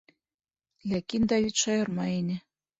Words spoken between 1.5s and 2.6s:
шаярмай ине: